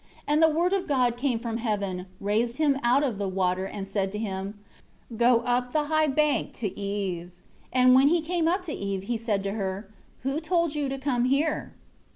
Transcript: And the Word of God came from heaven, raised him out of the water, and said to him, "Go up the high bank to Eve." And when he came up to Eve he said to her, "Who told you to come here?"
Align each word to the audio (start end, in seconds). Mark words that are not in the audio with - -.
And 0.27 0.41
the 0.41 0.49
Word 0.49 0.73
of 0.73 0.87
God 0.87 1.15
came 1.15 1.37
from 1.37 1.57
heaven, 1.57 2.07
raised 2.19 2.57
him 2.57 2.79
out 2.81 3.03
of 3.03 3.19
the 3.19 3.27
water, 3.27 3.65
and 3.65 3.87
said 3.87 4.11
to 4.13 4.17
him, 4.17 4.57
"Go 5.15 5.41
up 5.41 5.73
the 5.73 5.83
high 5.93 6.07
bank 6.07 6.53
to 6.53 6.75
Eve." 6.75 7.29
And 7.71 7.93
when 7.93 8.07
he 8.07 8.19
came 8.21 8.47
up 8.47 8.63
to 8.63 8.73
Eve 8.73 9.03
he 9.03 9.17
said 9.19 9.43
to 9.43 9.51
her, 9.51 9.93
"Who 10.21 10.39
told 10.39 10.73
you 10.73 10.89
to 10.89 10.97
come 10.97 11.25
here?" 11.25 11.75